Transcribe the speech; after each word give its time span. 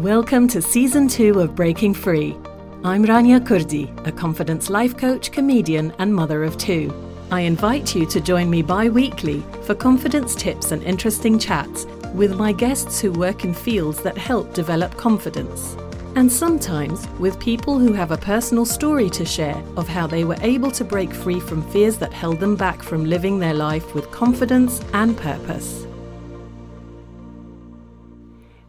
Welcome 0.00 0.48
to 0.48 0.60
season 0.60 1.06
two 1.06 1.38
of 1.38 1.54
Breaking 1.54 1.94
Free. 1.94 2.36
I'm 2.82 3.04
Rania 3.04 3.38
Kurdi, 3.38 3.88
a 4.04 4.10
confidence 4.10 4.68
life 4.68 4.96
coach, 4.96 5.30
comedian, 5.30 5.92
and 6.00 6.12
mother 6.12 6.42
of 6.42 6.58
two. 6.58 6.92
I 7.30 7.42
invite 7.42 7.94
you 7.94 8.04
to 8.06 8.20
join 8.20 8.50
me 8.50 8.60
bi 8.60 8.88
weekly 8.88 9.44
for 9.62 9.76
confidence 9.76 10.34
tips 10.34 10.72
and 10.72 10.82
interesting 10.82 11.38
chats 11.38 11.86
with 12.12 12.36
my 12.36 12.50
guests 12.50 13.00
who 13.00 13.12
work 13.12 13.44
in 13.44 13.54
fields 13.54 14.02
that 14.02 14.18
help 14.18 14.52
develop 14.52 14.96
confidence. 14.96 15.76
And 16.16 16.30
sometimes 16.30 17.06
with 17.20 17.38
people 17.38 17.78
who 17.78 17.92
have 17.92 18.10
a 18.10 18.18
personal 18.18 18.66
story 18.66 19.08
to 19.10 19.24
share 19.24 19.62
of 19.76 19.86
how 19.86 20.08
they 20.08 20.24
were 20.24 20.38
able 20.40 20.72
to 20.72 20.84
break 20.84 21.14
free 21.14 21.38
from 21.38 21.62
fears 21.70 21.98
that 21.98 22.12
held 22.12 22.40
them 22.40 22.56
back 22.56 22.82
from 22.82 23.04
living 23.04 23.38
their 23.38 23.54
life 23.54 23.94
with 23.94 24.10
confidence 24.10 24.80
and 24.92 25.16
purpose. 25.16 25.83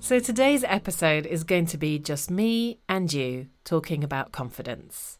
So, 0.05 0.19
today's 0.19 0.63
episode 0.63 1.25
is 1.25 1.43
going 1.43 1.65
to 1.65 1.79
be 1.79 1.97
just 1.97 2.29
me 2.29 2.77
and 2.87 3.11
you 3.11 3.47
talking 3.63 4.03
about 4.03 4.31
confidence. 4.31 5.17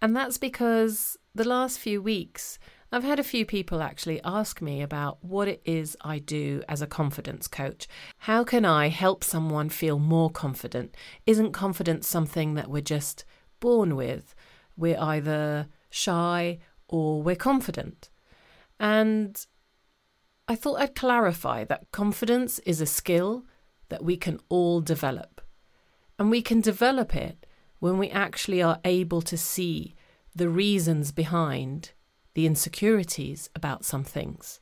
And 0.00 0.14
that's 0.14 0.38
because 0.38 1.16
the 1.34 1.42
last 1.42 1.80
few 1.80 2.00
weeks, 2.00 2.60
I've 2.92 3.02
had 3.02 3.18
a 3.18 3.24
few 3.24 3.44
people 3.44 3.82
actually 3.82 4.20
ask 4.22 4.62
me 4.62 4.80
about 4.80 5.18
what 5.24 5.48
it 5.48 5.60
is 5.64 5.96
I 6.02 6.20
do 6.20 6.62
as 6.68 6.80
a 6.80 6.86
confidence 6.86 7.48
coach. 7.48 7.88
How 8.18 8.44
can 8.44 8.64
I 8.64 8.90
help 8.90 9.24
someone 9.24 9.70
feel 9.70 9.98
more 9.98 10.30
confident? 10.30 10.96
Isn't 11.26 11.50
confidence 11.50 12.06
something 12.06 12.54
that 12.54 12.70
we're 12.70 12.80
just 12.80 13.24
born 13.58 13.96
with? 13.96 14.36
We're 14.76 15.00
either 15.00 15.66
shy 15.90 16.60
or 16.86 17.24
we're 17.24 17.34
confident. 17.34 18.08
And 18.78 19.44
I 20.46 20.54
thought 20.54 20.80
I'd 20.80 20.94
clarify 20.94 21.64
that 21.64 21.90
confidence 21.90 22.60
is 22.60 22.80
a 22.80 22.86
skill 22.86 23.44
that 23.88 24.04
we 24.04 24.16
can 24.16 24.40
all 24.48 24.80
develop. 24.80 25.40
And 26.18 26.30
we 26.30 26.42
can 26.42 26.60
develop 26.60 27.14
it 27.14 27.46
when 27.78 27.98
we 27.98 28.10
actually 28.10 28.62
are 28.62 28.80
able 28.84 29.22
to 29.22 29.36
see 29.36 29.94
the 30.34 30.48
reasons 30.48 31.12
behind 31.12 31.92
the 32.34 32.46
insecurities 32.46 33.50
about 33.54 33.84
some 33.84 34.04
things. 34.04 34.60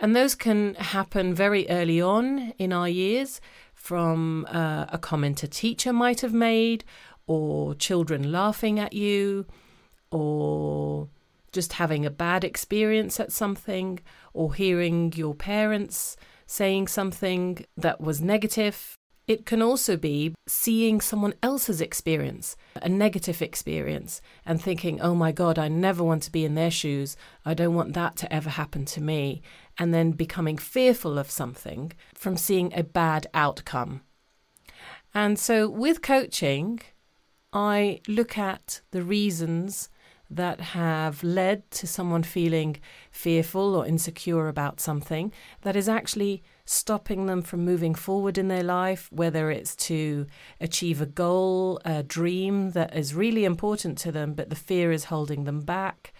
And 0.00 0.14
those 0.14 0.34
can 0.34 0.74
happen 0.76 1.34
very 1.34 1.68
early 1.68 2.00
on 2.00 2.52
in 2.58 2.72
our 2.72 2.88
years 2.88 3.40
from 3.74 4.46
uh, 4.48 4.86
a 4.90 4.98
comment 4.98 5.42
a 5.42 5.48
teacher 5.48 5.92
might 5.92 6.20
have 6.20 6.34
made, 6.34 6.84
or 7.26 7.74
children 7.74 8.30
laughing 8.30 8.78
at 8.78 8.92
you, 8.92 9.46
or 10.10 11.08
just 11.52 11.74
having 11.74 12.06
a 12.06 12.10
bad 12.10 12.44
experience 12.44 13.18
at 13.18 13.32
something, 13.32 14.00
or 14.32 14.54
hearing 14.54 15.12
your 15.16 15.34
parents 15.34 16.16
saying 16.48 16.88
something 16.88 17.64
that 17.76 18.00
was 18.00 18.22
negative. 18.22 18.96
It 19.26 19.44
can 19.44 19.60
also 19.60 19.98
be 19.98 20.34
seeing 20.46 21.02
someone 21.02 21.34
else's 21.42 21.82
experience, 21.82 22.56
a 22.76 22.88
negative 22.88 23.42
experience, 23.42 24.22
and 24.46 24.60
thinking, 24.60 24.98
oh 25.02 25.14
my 25.14 25.30
God, 25.30 25.58
I 25.58 25.68
never 25.68 26.02
want 26.02 26.22
to 26.22 26.32
be 26.32 26.46
in 26.46 26.54
their 26.54 26.70
shoes. 26.70 27.18
I 27.44 27.52
don't 27.52 27.74
want 27.74 27.92
that 27.92 28.16
to 28.16 28.32
ever 28.32 28.48
happen 28.48 28.86
to 28.86 29.02
me. 29.02 29.42
And 29.76 29.92
then 29.92 30.12
becoming 30.12 30.56
fearful 30.56 31.18
of 31.18 31.30
something 31.30 31.92
from 32.14 32.38
seeing 32.38 32.72
a 32.72 32.82
bad 32.82 33.26
outcome. 33.34 34.00
And 35.14 35.38
so 35.38 35.68
with 35.68 36.00
coaching, 36.00 36.80
I 37.52 38.00
look 38.08 38.38
at 38.38 38.80
the 38.90 39.02
reasons 39.02 39.90
that 40.30 40.60
have 40.60 41.22
led 41.22 41.70
to 41.70 41.86
someone 41.86 42.22
feeling 42.22 42.76
fearful 43.10 43.74
or 43.74 43.86
insecure 43.86 44.48
about 44.48 44.80
something 44.80 45.32
that 45.62 45.76
is 45.76 45.88
actually 45.88 46.42
stopping 46.64 47.26
them 47.26 47.40
from 47.40 47.64
moving 47.64 47.94
forward 47.94 48.36
in 48.36 48.48
their 48.48 48.62
life, 48.62 49.08
whether 49.10 49.50
it's 49.50 49.74
to 49.74 50.26
achieve 50.60 51.00
a 51.00 51.06
goal, 51.06 51.80
a 51.84 52.02
dream 52.02 52.72
that 52.72 52.94
is 52.94 53.14
really 53.14 53.46
important 53.46 53.96
to 53.96 54.12
them, 54.12 54.34
but 54.34 54.50
the 54.50 54.56
fear 54.56 54.92
is 54.92 55.04
holding 55.04 55.44
them 55.44 55.62
back, 55.62 56.12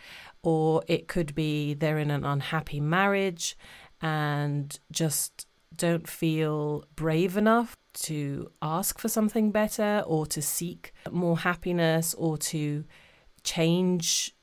or 0.42 0.82
it 0.86 1.06
could 1.06 1.34
be 1.34 1.74
they're 1.74 1.98
in 1.98 2.10
an 2.10 2.24
unhappy 2.24 2.80
marriage 2.80 3.58
and 4.00 4.78
just 4.90 5.46
don't 5.76 6.08
feel 6.08 6.84
brave 6.96 7.36
enough 7.36 7.76
to 7.92 8.50
ask 8.62 8.98
for 8.98 9.08
something 9.08 9.50
better 9.50 10.02
or 10.06 10.24
to 10.26 10.40
seek 10.40 10.92
more 11.10 11.38
happiness 11.38 12.14
or 12.14 12.38
to 12.38 12.84
change 13.42 14.34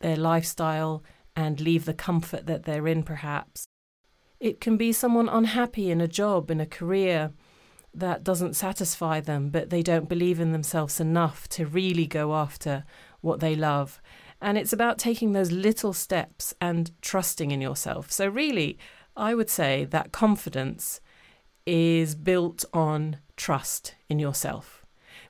their 0.00 0.16
lifestyle 0.16 1.02
and 1.34 1.60
leave 1.60 1.84
the 1.84 1.94
comfort 1.94 2.46
that 2.46 2.64
they're 2.64 2.88
in, 2.88 3.02
perhaps. 3.02 3.66
It 4.40 4.60
can 4.60 4.76
be 4.76 4.92
someone 4.92 5.28
unhappy 5.28 5.90
in 5.90 6.00
a 6.00 6.08
job, 6.08 6.50
in 6.50 6.60
a 6.60 6.66
career 6.66 7.32
that 7.94 8.24
doesn't 8.24 8.56
satisfy 8.56 9.20
them, 9.20 9.50
but 9.50 9.70
they 9.70 9.82
don't 9.82 10.08
believe 10.08 10.40
in 10.40 10.52
themselves 10.52 11.00
enough 11.00 11.48
to 11.50 11.66
really 11.66 12.06
go 12.06 12.34
after 12.34 12.84
what 13.20 13.40
they 13.40 13.54
love. 13.54 14.00
And 14.40 14.58
it's 14.58 14.72
about 14.72 14.98
taking 14.98 15.32
those 15.32 15.52
little 15.52 15.92
steps 15.92 16.54
and 16.60 16.90
trusting 17.00 17.50
in 17.50 17.60
yourself. 17.60 18.10
So, 18.10 18.26
really, 18.26 18.78
I 19.16 19.34
would 19.34 19.50
say 19.50 19.84
that 19.86 20.10
confidence 20.10 21.00
is 21.66 22.14
built 22.14 22.64
on 22.72 23.18
trust 23.36 23.94
in 24.08 24.18
yourself. 24.18 24.81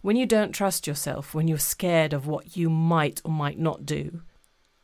When 0.02 0.16
you 0.16 0.26
don't 0.26 0.52
trust 0.52 0.86
yourself, 0.86 1.32
when 1.32 1.46
you're 1.46 1.58
scared 1.58 2.12
of 2.12 2.26
what 2.26 2.56
you 2.56 2.68
might 2.68 3.20
or 3.24 3.30
might 3.30 3.58
not 3.58 3.86
do, 3.86 4.22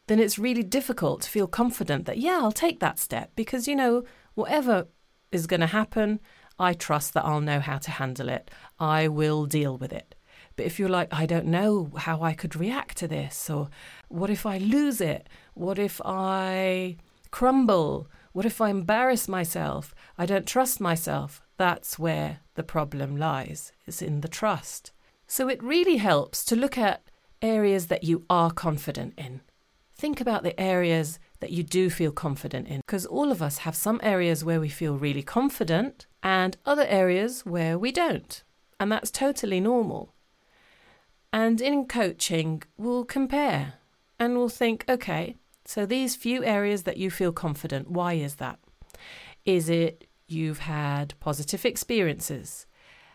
then 0.06 0.20
it's 0.20 0.38
really 0.38 0.62
difficult 0.62 1.22
to 1.22 1.30
feel 1.30 1.48
confident 1.48 2.06
that, 2.06 2.18
yeah, 2.18 2.38
I'll 2.40 2.52
take 2.52 2.78
that 2.80 3.00
step 3.00 3.32
because, 3.34 3.66
you 3.66 3.74
know, 3.74 4.04
whatever 4.34 4.86
is 5.32 5.48
going 5.48 5.60
to 5.60 5.66
happen, 5.66 6.20
I 6.56 6.72
trust 6.72 7.14
that 7.14 7.24
I'll 7.24 7.40
know 7.40 7.58
how 7.58 7.78
to 7.78 7.90
handle 7.90 8.28
it. 8.28 8.48
I 8.78 9.08
will 9.08 9.44
deal 9.46 9.76
with 9.76 9.92
it. 9.92 10.14
But 10.54 10.66
if 10.66 10.78
you're 10.78 10.88
like, 10.88 11.12
I 11.12 11.26
don't 11.26 11.46
know 11.46 11.90
how 11.96 12.22
I 12.22 12.32
could 12.32 12.54
react 12.54 12.96
to 12.98 13.08
this, 13.08 13.50
or 13.50 13.70
what 14.08 14.30
if 14.30 14.46
I 14.46 14.58
lose 14.58 15.00
it? 15.00 15.28
What 15.54 15.80
if 15.80 16.00
I 16.04 16.96
crumble? 17.32 18.08
What 18.32 18.46
if 18.46 18.60
I 18.60 18.70
embarrass 18.70 19.26
myself? 19.26 19.94
I 20.16 20.26
don't 20.26 20.46
trust 20.46 20.80
myself. 20.80 21.42
That's 21.56 21.98
where 21.98 22.38
the 22.54 22.62
problem 22.62 23.16
lies, 23.16 23.72
it's 23.84 24.00
in 24.00 24.20
the 24.20 24.28
trust. 24.28 24.92
So 25.30 25.48
it 25.48 25.62
really 25.62 25.98
helps 25.98 26.42
to 26.46 26.56
look 26.56 26.78
at 26.78 27.02
areas 27.42 27.86
that 27.86 28.02
you 28.02 28.24
are 28.30 28.50
confident 28.50 29.12
in. 29.18 29.42
Think 29.94 30.20
about 30.20 30.42
the 30.42 30.58
areas 30.58 31.18
that 31.40 31.50
you 31.50 31.62
do 31.62 31.90
feel 31.90 32.12
confident 32.12 32.66
in, 32.66 32.80
because 32.86 33.04
all 33.04 33.30
of 33.30 33.42
us 33.42 33.58
have 33.58 33.76
some 33.76 34.00
areas 34.02 34.44
where 34.44 34.58
we 34.58 34.70
feel 34.70 34.96
really 34.96 35.22
confident 35.22 36.06
and 36.22 36.56
other 36.64 36.86
areas 36.88 37.44
where 37.44 37.78
we 37.78 37.92
don't. 37.92 38.42
And 38.80 38.90
that's 38.90 39.10
totally 39.10 39.60
normal. 39.60 40.14
And 41.32 41.60
in 41.60 41.86
coaching, 41.86 42.62
we'll 42.78 43.04
compare 43.04 43.74
and 44.18 44.36
we'll 44.36 44.48
think, 44.48 44.84
okay, 44.88 45.36
so 45.66 45.84
these 45.84 46.16
few 46.16 46.42
areas 46.42 46.84
that 46.84 46.96
you 46.96 47.10
feel 47.10 47.32
confident, 47.32 47.90
why 47.90 48.14
is 48.14 48.36
that? 48.36 48.58
Is 49.44 49.68
it 49.68 50.08
you've 50.26 50.60
had 50.60 51.12
positive 51.20 51.66
experiences? 51.66 52.66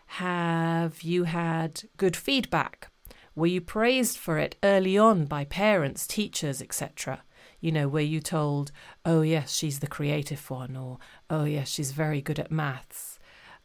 Have 0.06 1.02
you 1.02 1.24
had 1.24 1.82
good 1.96 2.16
feedback? 2.16 2.90
Were 3.36 3.46
you 3.48 3.60
praised 3.60 4.16
for 4.16 4.38
it 4.38 4.56
early 4.62 4.96
on 4.96 5.24
by 5.24 5.44
parents, 5.44 6.06
teachers, 6.06 6.62
etc.? 6.62 7.22
You 7.60 7.72
know, 7.72 7.88
were 7.88 8.00
you 8.00 8.20
told, 8.20 8.70
oh, 9.04 9.22
yes, 9.22 9.54
she's 9.54 9.80
the 9.80 9.86
creative 9.86 10.50
one, 10.50 10.76
or 10.76 10.98
oh, 11.30 11.44
yes, 11.44 11.68
she's 11.68 11.92
very 11.92 12.20
good 12.20 12.38
at 12.38 12.52
maths? 12.52 13.18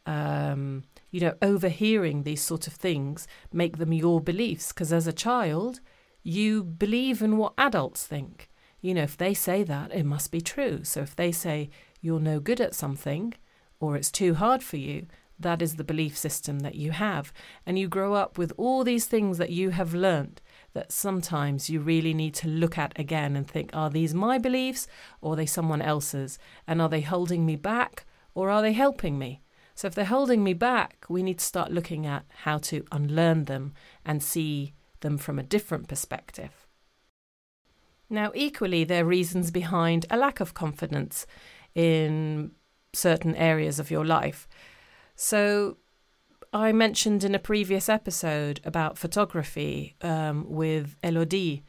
Um, 0.05 0.85
you 1.11 1.19
know, 1.19 1.35
overhearing 1.41 2.23
these 2.23 2.41
sort 2.41 2.65
of 2.65 2.73
things 2.73 3.27
make 3.51 3.77
them 3.77 3.93
your 3.93 4.21
beliefs 4.21 4.69
because 4.69 4.93
as 4.93 5.05
a 5.05 5.13
child, 5.13 5.81
you 6.23 6.63
believe 6.63 7.21
in 7.21 7.37
what 7.37 7.53
adults 7.57 8.05
think. 8.05 8.49
You 8.81 8.93
know, 8.93 9.03
if 9.03 9.17
they 9.17 9.33
say 9.33 9.63
that, 9.63 9.93
it 9.93 10.05
must 10.05 10.31
be 10.31 10.41
true. 10.41 10.83
So 10.83 11.01
if 11.01 11.15
they 11.15 11.31
say 11.31 11.69
you're 12.01 12.19
no 12.19 12.39
good 12.39 12.61
at 12.61 12.73
something 12.73 13.33
or 13.79 13.95
it's 13.95 14.11
too 14.11 14.35
hard 14.35 14.63
for 14.63 14.77
you, 14.77 15.07
that 15.39 15.61
is 15.61 15.75
the 15.75 15.83
belief 15.83 16.17
system 16.17 16.59
that 16.59 16.75
you 16.75 16.91
have. 16.91 17.31
And 17.65 17.79
you 17.79 17.87
grow 17.87 18.13
up 18.13 18.37
with 18.37 18.51
all 18.57 18.83
these 18.83 19.05
things 19.05 19.37
that 19.37 19.51
you 19.51 19.71
have 19.71 19.93
learnt 19.93 20.41
that 20.73 20.91
sometimes 20.91 21.69
you 21.69 21.79
really 21.79 22.13
need 22.13 22.33
to 22.35 22.47
look 22.47 22.77
at 22.77 22.97
again 22.99 23.35
and 23.35 23.47
think 23.47 23.69
are 23.73 23.89
these 23.89 24.13
my 24.13 24.37
beliefs 24.37 24.87
or 25.21 25.33
are 25.33 25.35
they 25.35 25.45
someone 25.45 25.81
else's? 25.81 26.37
And 26.67 26.81
are 26.81 26.89
they 26.89 27.01
holding 27.01 27.45
me 27.45 27.55
back 27.55 28.05
or 28.33 28.49
are 28.49 28.61
they 28.61 28.73
helping 28.73 29.17
me? 29.17 29.41
So 29.75 29.87
if 29.87 29.95
they're 29.95 30.05
holding 30.05 30.43
me 30.43 30.53
back, 30.53 31.05
we 31.07 31.23
need 31.23 31.39
to 31.39 31.45
start 31.45 31.71
looking 31.71 32.05
at 32.05 32.25
how 32.43 32.57
to 32.57 32.85
unlearn 32.91 33.45
them 33.45 33.73
and 34.05 34.21
see 34.21 34.73
them 34.99 35.17
from 35.17 35.39
a 35.39 35.43
different 35.43 35.87
perspective. 35.87 36.67
Now, 38.09 38.31
equally, 38.35 38.83
there 38.83 39.03
are 39.03 39.07
reasons 39.07 39.51
behind 39.51 40.05
a 40.09 40.17
lack 40.17 40.39
of 40.39 40.53
confidence 40.53 41.25
in 41.75 42.51
certain 42.93 43.35
areas 43.35 43.79
of 43.79 43.91
your 43.91 44.05
life. 44.05 44.47
So, 45.21 45.75
I 46.53 46.71
mentioned 46.71 47.25
in 47.25 47.35
a 47.35 47.39
previous 47.39 47.89
episode 47.89 48.61
about 48.63 48.97
photography 48.97 49.97
um, 50.01 50.49
with 50.49 50.95
Elodie 51.03 51.65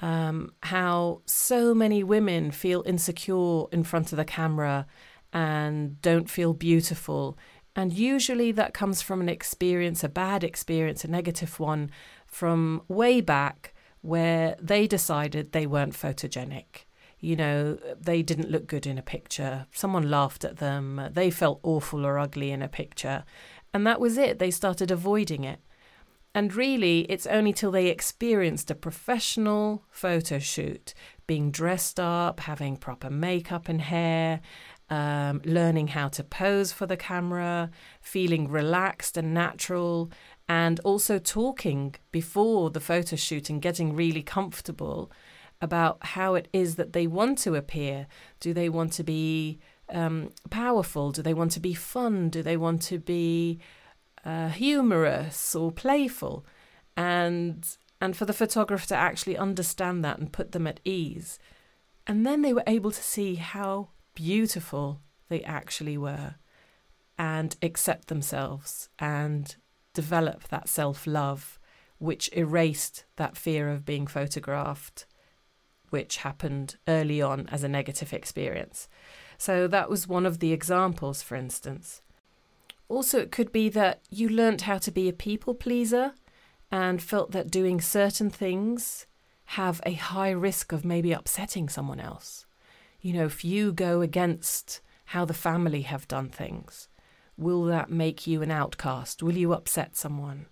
um, 0.00 0.52
how 0.62 1.22
so 1.26 1.74
many 1.74 2.04
women 2.04 2.52
feel 2.52 2.84
insecure 2.86 3.64
in 3.72 3.82
front 3.82 4.12
of 4.12 4.16
the 4.16 4.24
camera 4.24 4.86
and 5.32 6.00
don't 6.02 6.30
feel 6.30 6.54
beautiful. 6.54 7.36
And 7.74 7.92
usually 7.92 8.52
that 8.52 8.74
comes 8.74 9.02
from 9.02 9.20
an 9.20 9.28
experience, 9.28 10.04
a 10.04 10.08
bad 10.08 10.44
experience, 10.44 11.02
a 11.02 11.08
negative 11.08 11.58
one 11.58 11.90
from 12.28 12.82
way 12.86 13.20
back 13.20 13.74
where 14.02 14.54
they 14.62 14.86
decided 14.86 15.50
they 15.50 15.66
weren't 15.66 15.94
photogenic. 15.94 16.86
You 17.20 17.36
know, 17.36 17.78
they 18.00 18.22
didn't 18.22 18.50
look 18.50 18.66
good 18.66 18.86
in 18.86 18.98
a 18.98 19.02
picture. 19.02 19.66
Someone 19.72 20.10
laughed 20.10 20.44
at 20.44 20.58
them. 20.58 21.08
They 21.12 21.30
felt 21.30 21.60
awful 21.62 22.06
or 22.06 22.18
ugly 22.18 22.50
in 22.50 22.62
a 22.62 22.68
picture. 22.68 23.24
And 23.74 23.86
that 23.86 24.00
was 24.00 24.16
it. 24.16 24.38
They 24.38 24.50
started 24.50 24.90
avoiding 24.90 25.44
it. 25.44 25.60
And 26.34 26.54
really, 26.54 27.00
it's 27.08 27.26
only 27.26 27.52
till 27.52 27.70
they 27.70 27.88
experienced 27.88 28.70
a 28.70 28.74
professional 28.74 29.84
photo 29.90 30.38
shoot, 30.38 30.94
being 31.26 31.50
dressed 31.50 31.98
up, 31.98 32.40
having 32.40 32.76
proper 32.76 33.10
makeup 33.10 33.68
and 33.68 33.80
hair, 33.80 34.40
um, 34.90 35.40
learning 35.44 35.88
how 35.88 36.08
to 36.08 36.22
pose 36.22 36.72
for 36.72 36.86
the 36.86 36.96
camera, 36.96 37.70
feeling 38.00 38.48
relaxed 38.48 39.16
and 39.16 39.34
natural, 39.34 40.10
and 40.48 40.80
also 40.80 41.18
talking 41.18 41.94
before 42.12 42.70
the 42.70 42.80
photo 42.80 43.16
shoot 43.16 43.50
and 43.50 43.60
getting 43.60 43.96
really 43.96 44.22
comfortable 44.22 45.10
about 45.60 45.98
how 46.06 46.34
it 46.34 46.48
is 46.52 46.76
that 46.76 46.92
they 46.92 47.06
want 47.06 47.38
to 47.38 47.54
appear. 47.54 48.06
Do 48.40 48.54
they 48.54 48.68
want 48.68 48.92
to 48.94 49.02
be 49.02 49.58
um, 49.88 50.30
powerful? 50.50 51.10
Do 51.10 51.22
they 51.22 51.34
want 51.34 51.52
to 51.52 51.60
be 51.60 51.74
fun? 51.74 52.30
Do 52.30 52.42
they 52.42 52.56
want 52.56 52.82
to 52.82 52.98
be 52.98 53.58
uh, 54.24 54.48
humorous 54.48 55.54
or 55.54 55.72
playful? 55.72 56.44
And 56.96 57.66
and 58.00 58.16
for 58.16 58.24
the 58.24 58.32
photographer 58.32 58.86
to 58.88 58.96
actually 58.96 59.36
understand 59.36 60.04
that 60.04 60.18
and 60.18 60.32
put 60.32 60.52
them 60.52 60.66
at 60.66 60.80
ease. 60.84 61.38
And 62.06 62.24
then 62.24 62.42
they 62.42 62.52
were 62.52 62.62
able 62.66 62.92
to 62.92 63.02
see 63.02 63.34
how 63.34 63.88
beautiful 64.14 65.00
they 65.28 65.42
actually 65.42 65.98
were 65.98 66.36
and 67.18 67.56
accept 67.60 68.08
themselves 68.08 68.88
and 68.98 69.56
develop 69.94 70.48
that 70.48 70.68
self 70.68 71.06
love, 71.06 71.58
which 71.98 72.30
erased 72.32 73.04
that 73.16 73.36
fear 73.36 73.68
of 73.68 73.84
being 73.84 74.06
photographed, 74.06 75.06
which 75.90 76.18
happened 76.18 76.76
early 76.86 77.20
on 77.20 77.48
as 77.48 77.62
a 77.62 77.68
negative 77.68 78.12
experience. 78.12 78.88
So 79.38 79.66
that 79.68 79.88
was 79.88 80.08
one 80.08 80.26
of 80.26 80.40
the 80.40 80.52
examples, 80.52 81.22
for 81.22 81.36
instance. 81.36 82.02
Also, 82.88 83.18
it 83.18 83.30
could 83.30 83.52
be 83.52 83.68
that 83.68 84.00
you 84.10 84.28
learnt 84.28 84.62
how 84.62 84.78
to 84.78 84.90
be 84.90 85.08
a 85.08 85.12
people 85.12 85.54
pleaser 85.54 86.12
and 86.70 87.02
felt 87.02 87.32
that 87.32 87.50
doing 87.50 87.80
certain 87.80 88.30
things 88.30 89.06
have 89.52 89.80
a 89.84 89.92
high 89.92 90.30
risk 90.30 90.72
of 90.72 90.84
maybe 90.84 91.12
upsetting 91.12 91.68
someone 91.68 92.00
else. 92.00 92.46
You 93.00 93.12
know, 93.14 93.26
if 93.26 93.44
you 93.44 93.72
go 93.72 94.00
against 94.00 94.80
how 95.06 95.24
the 95.24 95.34
family 95.34 95.82
have 95.82 96.08
done 96.08 96.28
things, 96.28 96.88
will 97.36 97.64
that 97.64 97.90
make 97.90 98.26
you 98.26 98.42
an 98.42 98.50
outcast? 98.50 99.22
Will 99.22 99.36
you 99.36 99.52
upset 99.52 99.96
someone? 99.96 100.46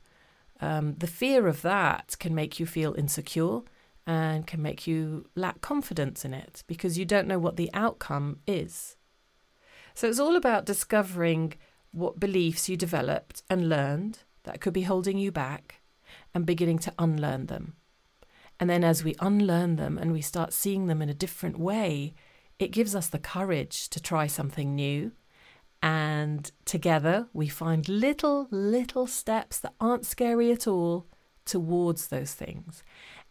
Um, 0.61 0.94
the 0.94 1.06
fear 1.06 1.47
of 1.47 1.62
that 1.62 2.17
can 2.19 2.35
make 2.35 2.59
you 2.59 2.65
feel 2.65 2.94
insecure 2.94 3.61
and 4.06 4.47
can 4.47 4.62
make 4.62 4.87
you 4.87 5.26
lack 5.35 5.61
confidence 5.61 6.25
in 6.25 6.32
it 6.32 6.62
because 6.67 6.99
you 6.99 7.05
don't 7.05 7.26
know 7.26 7.38
what 7.38 7.56
the 7.56 7.70
outcome 7.75 8.38
is. 8.47 8.97
So 9.94 10.08
it's 10.08 10.20
all 10.20 10.37
about 10.37 10.67
discovering 10.67 11.55
what 11.91 12.20
beliefs 12.20 12.69
you 12.69 12.76
developed 12.76 13.43
and 13.49 13.69
learned 13.69 14.20
that 14.44 14.61
could 14.61 14.73
be 14.73 14.82
holding 14.82 15.19
you 15.19 15.32
back 15.32 15.81
and 16.35 16.47
beginning 16.47 16.79
to 16.81 16.94
unlearn 16.99 17.47
them. 17.47 17.75
And 18.61 18.70
then 18.70 18.85
as 18.85 19.03
we 19.03 19.17
unlearn 19.20 19.76
them 19.76 19.99
and 19.99 20.12
we 20.12 20.20
start 20.20 20.53
seeing 20.53 20.87
them 20.87 21.03
in 21.03 21.08
a 21.08 21.14
different 21.14 21.58
way, 21.58 22.14
it 22.58 22.70
gives 22.70 22.94
us 22.94 23.08
the 23.08 23.19
courage 23.19 23.88
to 23.91 24.00
try 24.00 24.26
something 24.26 24.75
new 24.75 25.12
and 25.82 26.50
together 26.64 27.29
we 27.32 27.49
find 27.49 27.88
little, 27.88 28.49
little 28.50 29.06
steps 29.06 29.58
that 29.61 29.75
aren't 29.81 30.06
scary 30.06 30.50
at 30.50 30.67
all 30.67 31.06
towards 31.44 32.08
those 32.08 32.35
things. 32.35 32.82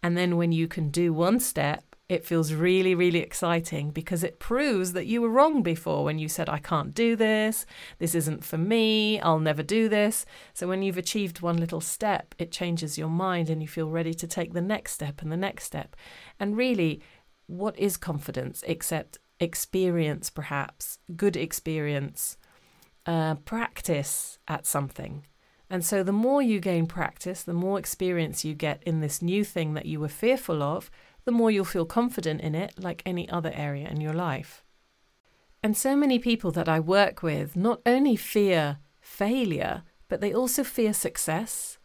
And 0.03 0.17
then 0.17 0.37
when 0.37 0.51
you 0.51 0.67
can 0.67 0.89
do 0.89 1.13
one 1.13 1.39
step, 1.39 1.95
it 2.07 2.23
feels 2.23 2.53
really, 2.53 2.93
really 2.93 3.19
exciting 3.19 3.89
because 3.89 4.23
it 4.23 4.39
proves 4.39 4.93
that 4.93 5.07
you 5.07 5.21
were 5.21 5.29
wrong 5.29 5.63
before 5.63 6.03
when 6.03 6.19
you 6.19 6.29
said, 6.29 6.47
I 6.47 6.59
can't 6.59 6.93
do 6.93 7.15
this, 7.15 7.65
this 7.97 8.13
isn't 8.13 8.43
for 8.43 8.59
me, 8.59 9.19
I'll 9.21 9.39
never 9.39 9.63
do 9.63 9.89
this. 9.89 10.23
So 10.53 10.67
when 10.67 10.83
you've 10.83 10.99
achieved 10.99 11.41
one 11.41 11.57
little 11.57 11.81
step, 11.81 12.35
it 12.37 12.51
changes 12.51 12.97
your 12.97 13.09
mind 13.09 13.49
and 13.49 13.59
you 13.59 13.67
feel 13.67 13.89
ready 13.89 14.13
to 14.13 14.27
take 14.27 14.53
the 14.53 14.61
next 14.61 14.93
step 14.93 15.23
and 15.23 15.31
the 15.31 15.37
next 15.37 15.63
step. 15.63 15.95
And 16.39 16.55
really, 16.55 17.01
what 17.47 17.77
is 17.79 17.97
confidence 17.97 18.63
except 18.67 19.17
experience, 19.39 20.29
perhaps, 20.29 20.99
good 21.15 21.35
experience, 21.35 22.37
uh, 23.07 23.35
practice 23.35 24.37
at 24.47 24.67
something. 24.67 25.25
And 25.69 25.83
so, 25.83 26.03
the 26.03 26.11
more 26.11 26.41
you 26.41 26.59
gain 26.59 26.85
practice, 26.85 27.41
the 27.41 27.53
more 27.53 27.79
experience 27.79 28.45
you 28.45 28.53
get 28.53 28.83
in 28.83 28.99
this 28.99 29.21
new 29.21 29.43
thing 29.43 29.73
that 29.73 29.87
you 29.87 29.99
were 29.99 30.07
fearful 30.07 30.61
of, 30.61 30.91
the 31.25 31.31
more 31.31 31.49
you'll 31.49 31.65
feel 31.65 31.85
confident 31.85 32.41
in 32.41 32.53
it, 32.53 32.73
like 32.77 33.01
any 33.05 33.27
other 33.29 33.51
area 33.53 33.87
in 33.87 33.99
your 33.99 34.13
life. 34.13 34.63
And 35.63 35.75
so 35.75 35.95
many 35.95 36.19
people 36.19 36.51
that 36.51 36.69
I 36.69 36.79
work 36.79 37.23
with 37.23 37.55
not 37.55 37.81
only 37.85 38.15
fear 38.15 38.77
failure, 39.01 39.81
but 40.07 40.21
they 40.21 40.33
also 40.33 40.63
fear 40.63 40.93
success 40.93 41.79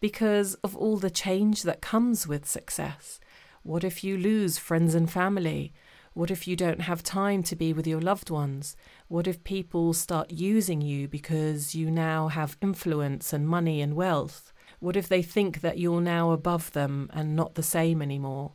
because 0.00 0.54
of 0.64 0.76
all 0.76 0.96
the 0.96 1.10
change 1.10 1.62
that 1.62 1.80
comes 1.80 2.26
with 2.26 2.48
success. 2.48 3.20
What 3.62 3.84
if 3.84 4.02
you 4.02 4.16
lose 4.16 4.58
friends 4.58 4.96
and 4.96 5.08
family? 5.08 5.72
What 6.14 6.30
if 6.30 6.46
you 6.46 6.56
don't 6.56 6.82
have 6.82 7.02
time 7.02 7.42
to 7.44 7.56
be 7.56 7.72
with 7.72 7.86
your 7.86 8.00
loved 8.00 8.28
ones? 8.28 8.76
What 9.08 9.26
if 9.26 9.44
people 9.44 9.94
start 9.94 10.30
using 10.30 10.82
you 10.82 11.08
because 11.08 11.74
you 11.74 11.90
now 11.90 12.28
have 12.28 12.58
influence 12.60 13.32
and 13.32 13.48
money 13.48 13.80
and 13.80 13.94
wealth? 13.94 14.52
What 14.78 14.96
if 14.96 15.08
they 15.08 15.22
think 15.22 15.62
that 15.62 15.78
you're 15.78 16.02
now 16.02 16.32
above 16.32 16.72
them 16.72 17.08
and 17.14 17.34
not 17.34 17.54
the 17.54 17.62
same 17.62 18.02
anymore? 18.02 18.52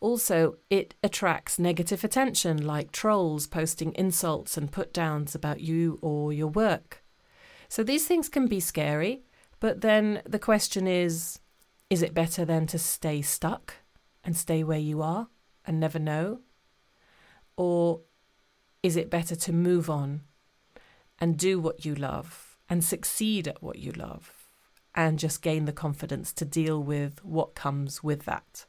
Also, 0.00 0.56
it 0.70 0.94
attracts 1.02 1.58
negative 1.58 2.02
attention, 2.02 2.64
like 2.66 2.92
trolls 2.92 3.46
posting 3.46 3.92
insults 3.94 4.56
and 4.56 4.72
put 4.72 4.94
downs 4.94 5.34
about 5.34 5.60
you 5.60 5.98
or 6.00 6.32
your 6.32 6.46
work. 6.46 7.02
So 7.68 7.82
these 7.82 8.06
things 8.06 8.28
can 8.28 8.46
be 8.46 8.60
scary, 8.60 9.22
but 9.60 9.82
then 9.82 10.22
the 10.24 10.38
question 10.38 10.86
is 10.86 11.40
is 11.90 12.02
it 12.02 12.14
better 12.14 12.44
then 12.44 12.66
to 12.66 12.78
stay 12.78 13.22
stuck 13.22 13.74
and 14.22 14.36
stay 14.36 14.62
where 14.62 14.78
you 14.78 15.02
are? 15.02 15.28
And 15.68 15.78
never 15.78 15.98
know? 15.98 16.40
Or 17.56 18.00
is 18.82 18.96
it 18.96 19.10
better 19.10 19.36
to 19.36 19.52
move 19.52 19.90
on 19.90 20.22
and 21.20 21.36
do 21.36 21.60
what 21.60 21.84
you 21.84 21.94
love 21.94 22.58
and 22.68 22.82
succeed 22.82 23.46
at 23.46 23.62
what 23.62 23.78
you 23.78 23.92
love 23.92 24.48
and 24.94 25.18
just 25.18 25.42
gain 25.42 25.66
the 25.66 25.72
confidence 25.72 26.32
to 26.32 26.44
deal 26.44 26.82
with 26.82 27.22
what 27.24 27.54
comes 27.54 28.02
with 28.02 28.24
that? 28.24 28.64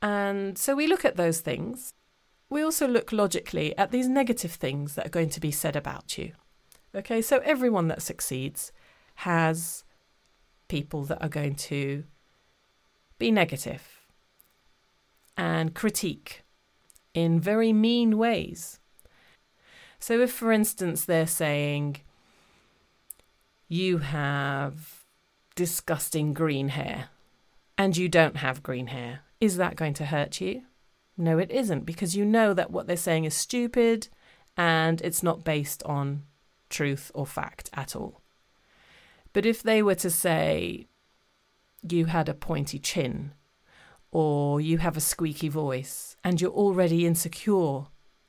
And 0.00 0.56
so 0.56 0.76
we 0.76 0.86
look 0.86 1.04
at 1.04 1.16
those 1.16 1.40
things. 1.40 1.92
We 2.48 2.62
also 2.62 2.86
look 2.86 3.10
logically 3.10 3.76
at 3.76 3.90
these 3.90 4.06
negative 4.06 4.52
things 4.52 4.94
that 4.94 5.06
are 5.06 5.10
going 5.10 5.30
to 5.30 5.40
be 5.40 5.50
said 5.50 5.74
about 5.74 6.16
you. 6.16 6.32
Okay, 6.94 7.20
so 7.20 7.38
everyone 7.38 7.88
that 7.88 8.02
succeeds 8.02 8.70
has 9.16 9.82
people 10.68 11.04
that 11.04 11.20
are 11.22 11.28
going 11.28 11.56
to 11.56 12.04
be 13.18 13.32
negative 13.32 13.93
and 15.36 15.74
critique 15.74 16.42
in 17.12 17.40
very 17.40 17.72
mean 17.72 18.18
ways. 18.18 18.78
So, 19.98 20.20
if 20.20 20.32
for 20.32 20.52
instance 20.52 21.04
they're 21.04 21.26
saying, 21.26 21.98
you 23.68 23.98
have 23.98 25.04
disgusting 25.54 26.32
green 26.34 26.68
hair 26.68 27.08
and 27.78 27.96
you 27.96 28.08
don't 28.08 28.36
have 28.36 28.62
green 28.62 28.88
hair, 28.88 29.20
is 29.40 29.56
that 29.56 29.76
going 29.76 29.94
to 29.94 30.06
hurt 30.06 30.40
you? 30.40 30.62
No, 31.16 31.38
it 31.38 31.50
isn't, 31.50 31.86
because 31.86 32.16
you 32.16 32.24
know 32.24 32.52
that 32.54 32.70
what 32.70 32.86
they're 32.86 32.96
saying 32.96 33.24
is 33.24 33.34
stupid 33.34 34.08
and 34.56 35.00
it's 35.02 35.22
not 35.22 35.44
based 35.44 35.82
on 35.84 36.24
truth 36.68 37.10
or 37.14 37.26
fact 37.26 37.70
at 37.72 37.94
all. 37.94 38.20
But 39.32 39.46
if 39.46 39.62
they 39.62 39.82
were 39.82 39.94
to 39.96 40.10
say, 40.10 40.86
you 41.88 42.06
had 42.06 42.28
a 42.28 42.34
pointy 42.34 42.78
chin 42.78 43.32
or 44.14 44.60
you 44.60 44.78
have 44.78 44.96
a 44.96 45.00
squeaky 45.00 45.48
voice 45.48 46.16
and 46.22 46.40
you're 46.40 46.52
already 46.52 47.04
insecure 47.04 47.86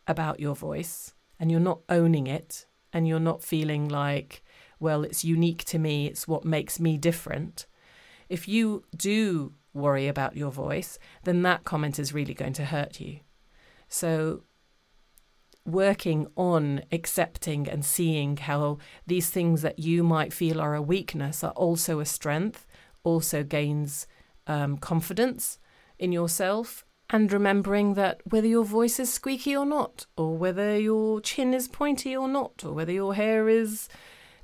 about 0.07 0.39
your 0.39 0.55
voice 0.55 1.13
and 1.39 1.51
you're 1.51 1.59
not 1.59 1.79
owning 1.89 2.25
it 2.25 2.65
and 2.91 3.07
you're 3.07 3.19
not 3.19 3.43
feeling 3.43 3.87
like, 3.87 4.43
well, 4.79 5.03
it's 5.03 5.23
unique 5.23 5.63
to 5.65 5.77
me, 5.77 6.07
it's 6.07 6.27
what 6.27 6.43
makes 6.43 6.79
me 6.79 6.97
different. 6.97 7.67
If 8.29 8.47
you 8.47 8.83
do 8.97 9.53
worry 9.75 10.07
about 10.07 10.35
your 10.35 10.49
voice, 10.51 10.97
then 11.23 11.43
that 11.43 11.65
comment 11.65 11.99
is 11.99 12.15
really 12.15 12.33
going 12.33 12.53
to 12.53 12.65
hurt 12.65 12.99
you. 12.99 13.19
So, 13.87 14.41
working 15.67 16.25
on 16.35 16.81
accepting 16.91 17.69
and 17.69 17.85
seeing 17.85 18.37
how 18.37 18.79
these 19.05 19.29
things 19.29 19.61
that 19.61 19.77
you 19.77 20.03
might 20.03 20.33
feel 20.33 20.59
are 20.59 20.73
a 20.73 20.81
weakness 20.81 21.43
are 21.43 21.51
also 21.51 21.99
a 21.99 22.05
strength 22.05 22.65
also 23.03 23.43
gains 23.43 24.07
um, 24.47 24.77
confidence 24.77 25.59
in 25.99 26.11
yourself 26.11 26.85
And 27.09 27.31
remembering 27.31 27.93
that 27.93 28.21
whether 28.25 28.47
your 28.47 28.63
voice 28.63 28.99
is 28.99 29.13
squeaky 29.13 29.55
or 29.55 29.65
not, 29.65 30.07
or 30.17 30.35
whether 30.37 30.77
your 30.77 31.21
chin 31.21 31.53
is 31.53 31.67
pointy 31.67 32.15
or 32.15 32.27
not, 32.27 32.63
or 32.65 32.73
whether 32.73 32.91
your 32.91 33.13
hair 33.13 33.47
is 33.47 33.87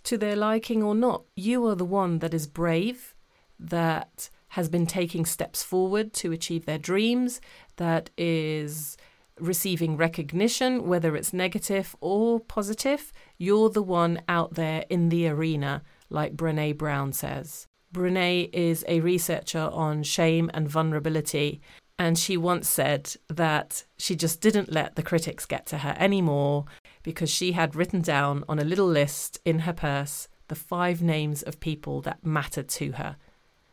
to 0.04 0.18
their 0.18 0.36
liking 0.36 0.84
or 0.84 0.94
not, 0.94 1.24
you 1.36 1.66
are 1.66 1.76
the 1.76 1.86
one 1.86 2.20
that 2.20 2.34
is 2.34 2.46
brave, 2.46 3.16
that 3.60 4.30
has 4.50 4.70
been 4.70 4.86
taking 4.86 5.26
steps 5.26 5.64
forward 5.64 6.14
to 6.14 6.32
achieve 6.32 6.66
their 6.66 6.78
dreams, 6.78 7.42
that 7.78 8.12
is 8.18 8.96
receiving 9.40 9.98
recognition, 9.98 10.88
whether 10.88 11.16
it's 11.16 11.34
negative 11.34 11.96
or 12.00 12.40
positive. 12.40 13.12
You're 13.40 13.72
the 13.72 13.82
one 13.82 14.22
out 14.28 14.54
there 14.54 14.86
in 14.90 15.10
the 15.10 15.28
arena, 15.28 15.82
like 16.10 16.36
Brene 16.36 16.78
Brown 16.78 17.12
says. 17.12 17.66
Brene 17.94 18.50
is 18.54 18.86
a 18.88 19.02
researcher 19.02 19.70
on 19.74 20.04
shame 20.04 20.50
and 20.54 20.68
vulnerability, 20.68 21.62
and 22.00 22.18
she 22.18 22.38
once 22.38 22.70
said 22.70 23.16
that 23.28 23.84
she 23.98 24.16
just 24.16 24.42
didn't 24.42 24.72
let 24.72 24.96
the 24.96 25.04
critics 25.04 25.46
get 25.46 25.66
to 25.68 25.80
her 25.80 25.96
anymore 26.00 26.66
because 27.04 27.30
she 27.30 27.52
had 27.52 27.76
written 27.76 28.02
down 28.02 28.44
on 28.48 28.60
a 28.60 28.64
little 28.64 28.88
list 28.88 29.40
in 29.46 29.60
her 29.60 29.74
purse 29.74 30.28
the 30.48 30.56
five 30.56 31.02
names 31.02 31.44
of 31.44 31.60
people 31.60 32.02
that 32.02 32.26
mattered 32.26 32.68
to 32.68 32.94
her, 32.94 33.16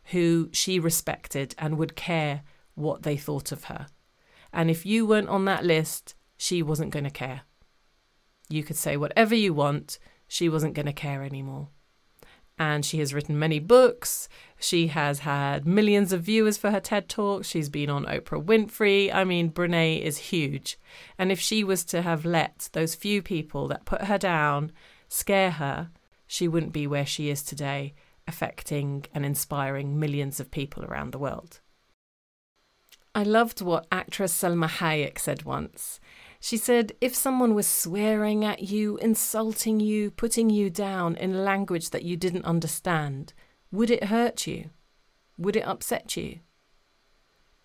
who 0.05 0.49
she 0.53 0.79
respected 0.79 1.53
and 1.57 1.77
would 1.77 1.95
care 1.95 2.43
what 2.75 3.03
they 3.03 3.17
thought 3.17 3.51
of 3.51 3.65
her. 3.65 3.87
And 4.53 4.69
if 4.69 4.85
you 4.85 5.05
weren't 5.05 5.27
on 5.27 5.45
that 5.45 5.65
list, 5.65 6.15
she 6.37 6.63
wasn't 6.63 6.91
going 6.91 7.03
to 7.03 7.09
care. 7.09 7.41
You 8.47 8.63
could 8.63 8.77
say 8.77 8.95
whatever 8.95 9.35
you 9.35 9.53
want, 9.53 9.99
she 10.27 10.47
wasn't 10.47 10.73
going 10.73 10.85
to 10.85 10.93
care 10.93 11.21
anymore. 11.21 11.67
And 12.59 12.85
she 12.85 12.99
has 12.99 13.13
written 13.13 13.39
many 13.39 13.59
books. 13.59 14.27
She 14.59 14.87
has 14.87 15.19
had 15.19 15.65
millions 15.65 16.11
of 16.11 16.23
viewers 16.23 16.57
for 16.57 16.71
her 16.71 16.81
TED 16.81 17.07
Talks. 17.07 17.47
She's 17.47 17.69
been 17.69 17.89
on 17.89 18.05
Oprah 18.05 18.43
Winfrey. 18.43 19.13
I 19.13 19.23
mean, 19.23 19.49
Brene 19.49 20.01
is 20.01 20.17
huge. 20.17 20.77
And 21.17 21.31
if 21.31 21.39
she 21.39 21.63
was 21.63 21.85
to 21.85 22.01
have 22.01 22.25
let 22.25 22.67
those 22.73 22.95
few 22.95 23.21
people 23.21 23.69
that 23.69 23.85
put 23.85 24.03
her 24.03 24.17
down 24.17 24.73
scare 25.07 25.51
her, 25.51 25.89
she 26.27 26.49
wouldn't 26.49 26.73
be 26.73 26.85
where 26.85 27.05
she 27.05 27.29
is 27.29 27.41
today, 27.41 27.93
affecting 28.27 29.05
and 29.15 29.25
inspiring 29.25 29.97
millions 29.97 30.41
of 30.41 30.51
people 30.51 30.83
around 30.83 31.11
the 31.11 31.17
world. 31.17 31.61
I 33.15 33.23
loved 33.23 33.61
what 33.61 33.87
actress 33.91 34.33
Salma 34.33 34.69
Hayek 34.69 35.17
said 35.17 35.43
once. 35.43 35.99
She 36.39 36.55
said, 36.55 36.93
if 37.01 37.13
someone 37.13 37.53
was 37.53 37.67
swearing 37.67 38.45
at 38.45 38.63
you, 38.63 38.97
insulting 38.97 39.79
you, 39.79 40.09
putting 40.11 40.49
you 40.49 40.69
down 40.69 41.15
in 41.17 41.43
language 41.43 41.89
that 41.89 42.03
you 42.03 42.15
didn't 42.15 42.45
understand, 42.45 43.33
would 43.71 43.91
it 43.91 44.05
hurt 44.05 44.47
you? 44.47 44.69
Would 45.37 45.57
it 45.57 45.67
upset 45.67 46.15
you? 46.15 46.39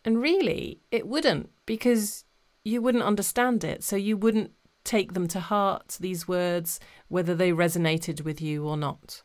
And 0.04 0.21
really, 0.21 0.81
it 0.90 1.07
wouldn't, 1.07 1.50
because 1.66 2.25
you 2.64 2.83
wouldn't 2.83 3.04
understand 3.04 3.62
it, 3.62 3.85
so 3.85 3.97
you 3.97 4.16
wouldn't 4.16 4.50
take 4.83 5.14
them 5.14 5.28
to 5.28 5.40
heart, 5.40 5.97
these 6.00 6.28
words, 6.28 6.81
whether 7.09 7.35
they 7.35 7.52
resonated 7.52 8.23
with 8.23 8.43
you 8.43 8.66
or 8.66 8.76
not. 8.76 9.23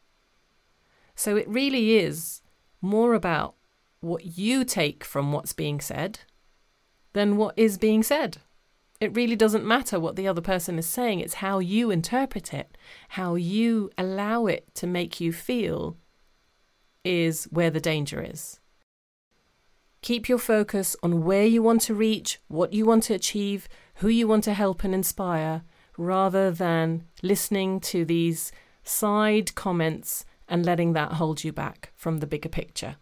So 1.15 1.35
it 1.35 1.49
really 1.49 1.97
is 1.97 2.41
more 2.81 3.13
about 3.13 3.55
what 3.99 4.37
you 4.37 4.63
take 4.63 5.03
from 5.03 5.33
what's 5.33 5.53
being 5.53 5.81
said 5.81 6.19
than 7.13 7.35
what 7.35 7.55
is 7.57 7.77
being 7.77 8.03
said. 8.03 8.37
It 8.99 9.15
really 9.15 9.37
doesn't 9.37 9.65
matter 9.65 9.99
what 9.99 10.17
the 10.17 10.27
other 10.27 10.41
person 10.41 10.77
is 10.77 10.85
saying, 10.85 11.21
it's 11.21 11.35
how 11.35 11.59
you 11.59 11.89
interpret 11.89 12.53
it, 12.53 12.77
how 13.09 13.35
you 13.35 13.89
allow 13.97 14.45
it 14.45 14.73
to 14.75 14.87
make 14.87 15.21
you 15.21 15.31
feel 15.31 15.95
is 17.05 17.45
where 17.45 17.69
the 17.69 17.79
danger 17.79 18.21
is. 18.21 18.59
Keep 20.01 20.27
your 20.27 20.37
focus 20.37 20.95
on 21.01 21.23
where 21.23 21.45
you 21.45 21.63
want 21.63 21.81
to 21.83 21.93
reach, 21.93 22.39
what 22.47 22.73
you 22.73 22.85
want 22.85 23.03
to 23.03 23.13
achieve, 23.13 23.69
who 23.95 24.09
you 24.09 24.27
want 24.27 24.43
to 24.45 24.53
help 24.53 24.83
and 24.83 24.93
inspire, 24.93 25.63
rather 25.97 26.51
than 26.51 27.03
listening 27.21 27.79
to 27.81 28.03
these 28.05 28.51
side 28.83 29.55
comments 29.55 30.25
and 30.47 30.65
letting 30.65 30.93
that 30.93 31.13
hold 31.13 31.43
you 31.43 31.53
back 31.53 31.91
from 31.95 32.17
the 32.17 32.27
bigger 32.27 32.49
picture. 32.49 32.95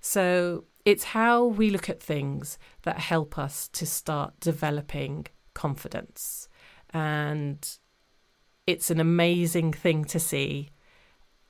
So 0.00 0.64
it's 0.88 1.04
how 1.04 1.44
we 1.44 1.68
look 1.68 1.90
at 1.90 2.02
things 2.02 2.58
that 2.84 2.98
help 2.98 3.38
us 3.38 3.68
to 3.68 3.84
start 3.84 4.40
developing 4.40 5.26
confidence. 5.52 6.48
And 6.94 7.58
it's 8.66 8.90
an 8.90 8.98
amazing 8.98 9.74
thing 9.74 10.06
to 10.06 10.18
see 10.18 10.70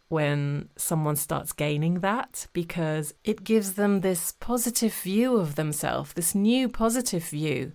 when 0.09 0.71
someone 0.77 1.15
starts 1.15 1.53
gaining 1.53 2.01
that 2.01 2.49
because 2.53 3.15
it 3.23 3.45
gives 3.45 3.75
them 3.75 4.01
this 4.01 4.33
positive 4.41 4.93
view 4.93 5.37
of 5.37 5.55
themselves, 5.55 6.15
this 6.15 6.35
new 6.35 6.69
positive 6.69 7.23
view. 7.23 7.75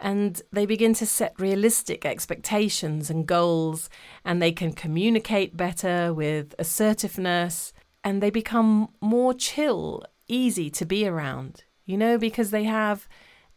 And 0.00 0.42
they 0.50 0.66
begin 0.66 0.94
to 0.94 1.06
set 1.06 1.38
realistic 1.38 2.04
expectations 2.04 3.10
and 3.10 3.28
goals, 3.28 3.88
and 4.24 4.42
they 4.42 4.50
can 4.50 4.72
communicate 4.72 5.56
better 5.56 6.12
with 6.12 6.52
assertiveness 6.58 7.72
and 8.02 8.20
they 8.20 8.30
become 8.30 8.88
more 9.00 9.34
chill, 9.34 10.02
easy 10.28 10.70
to 10.70 10.84
be 10.84 11.06
around, 11.06 11.64
you 11.84 11.96
know, 11.96 12.18
because 12.18 12.50
they 12.50 12.64
have 12.64 13.08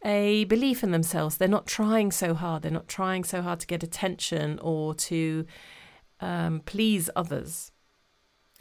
a 0.04 0.44
belief 0.44 0.82
in 0.82 0.90
themselves. 0.90 1.36
They're 1.36 1.48
not 1.48 1.66
trying 1.66 2.10
so 2.10 2.34
hard. 2.34 2.62
They're 2.62 2.70
not 2.70 2.88
trying 2.88 3.24
so 3.24 3.42
hard 3.42 3.60
to 3.60 3.66
get 3.66 3.82
attention 3.82 4.58
or 4.60 4.94
to 4.94 5.46
um, 6.20 6.60
please 6.64 7.10
others. 7.14 7.72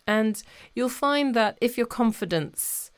And 0.05 0.41
you'll 0.73 0.89
find 0.89 1.35
that 1.35 1.57
if 1.61 1.77
your 1.77 1.85
confidence 1.85 2.91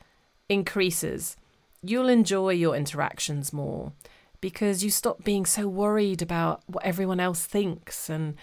increases, 0.49 1.35
you'll 1.81 2.09
enjoy 2.09 2.51
your 2.51 2.75
interactions 2.75 3.51
more 3.51 3.93
because 4.39 4.83
you 4.83 4.89
stop 4.89 5.23
being 5.23 5.45
so 5.45 5.67
worried 5.67 6.21
about 6.21 6.63
what 6.67 6.85
everyone 6.85 7.19
else 7.19 7.45
thinks 7.45 8.09
and 8.09 8.35